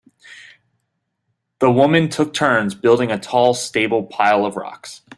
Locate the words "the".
1.59-1.69